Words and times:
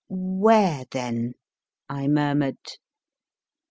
Where 0.09 0.85
then? 0.89 1.33
I 1.87 2.07
murmured. 2.07 2.57